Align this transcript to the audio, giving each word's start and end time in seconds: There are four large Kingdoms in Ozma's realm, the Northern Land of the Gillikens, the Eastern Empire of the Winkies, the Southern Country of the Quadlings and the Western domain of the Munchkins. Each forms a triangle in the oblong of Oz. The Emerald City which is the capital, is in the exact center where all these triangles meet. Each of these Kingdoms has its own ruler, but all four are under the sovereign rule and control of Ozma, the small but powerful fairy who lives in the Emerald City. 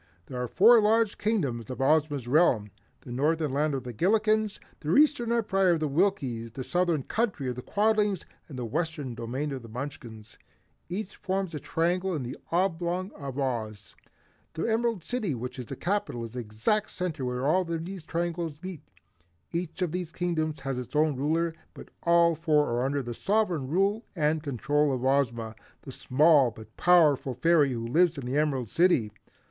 There 0.25 0.41
are 0.41 0.47
four 0.47 0.81
large 0.81 1.19
Kingdoms 1.19 1.69
in 1.69 1.79
Ozma's 1.79 2.27
realm, 2.27 2.71
the 3.01 3.11
Northern 3.11 3.53
Land 3.53 3.75
of 3.75 3.83
the 3.83 3.93
Gillikens, 3.93 4.59
the 4.79 4.95
Eastern 4.97 5.31
Empire 5.31 5.73
of 5.73 5.79
the 5.79 5.87
Winkies, 5.87 6.53
the 6.53 6.63
Southern 6.63 7.03
Country 7.03 7.47
of 7.47 7.55
the 7.55 7.61
Quadlings 7.61 8.25
and 8.49 8.57
the 8.57 8.65
Western 8.65 9.13
domain 9.13 9.51
of 9.51 9.61
the 9.61 9.69
Munchkins. 9.69 10.39
Each 10.89 11.15
forms 11.15 11.53
a 11.53 11.59
triangle 11.59 12.15
in 12.15 12.23
the 12.23 12.35
oblong 12.51 13.11
of 13.13 13.37
Oz. 13.37 13.95
The 14.53 14.63
Emerald 14.65 15.03
City 15.05 15.35
which 15.35 15.59
is 15.59 15.67
the 15.67 15.75
capital, 15.75 16.23
is 16.23 16.35
in 16.35 16.41
the 16.41 16.45
exact 16.47 16.89
center 16.89 17.23
where 17.23 17.45
all 17.45 17.63
these 17.63 18.03
triangles 18.03 18.57
meet. 18.63 18.81
Each 19.51 19.83
of 19.83 19.91
these 19.91 20.11
Kingdoms 20.11 20.61
has 20.61 20.79
its 20.79 20.95
own 20.95 21.15
ruler, 21.15 21.53
but 21.75 21.89
all 22.01 22.33
four 22.33 22.65
are 22.71 22.83
under 22.83 23.03
the 23.03 23.13
sovereign 23.13 23.67
rule 23.67 24.03
and 24.15 24.41
control 24.41 24.91
of 24.93 25.05
Ozma, 25.05 25.53
the 25.83 25.91
small 25.91 26.49
but 26.49 26.75
powerful 26.75 27.35
fairy 27.35 27.71
who 27.73 27.85
lives 27.85 28.17
in 28.17 28.25
the 28.25 28.35
Emerald 28.37 28.71
City. 28.71 29.11